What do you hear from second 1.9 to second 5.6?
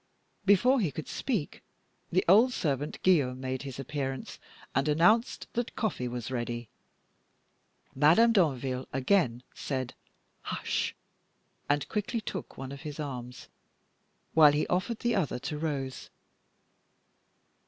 the old servant Guillaume made his appearance, and announced